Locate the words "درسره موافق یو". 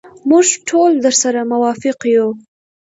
1.05-2.27